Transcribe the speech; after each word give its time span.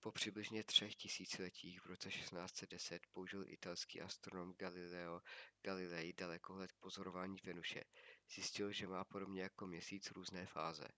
po 0.00 0.12
přibližně 0.12 0.64
třech 0.64 0.94
tisíciletích 0.96 1.80
v 1.82 1.86
roce 1.86 2.08
1610 2.10 3.02
použil 3.12 3.44
italský 3.48 4.00
astronom 4.00 4.54
galileo 4.58 5.20
galilei 5.62 6.12
dalekohled 6.12 6.72
k 6.72 6.78
pozorování 6.78 7.36
venuše 7.44 7.84
zjistil 8.34 8.72
že 8.72 8.86
má 8.86 9.04
podobně 9.04 9.42
jako 9.42 9.66
měsíc 9.66 10.10
různé 10.10 10.46
fáze 10.46 10.88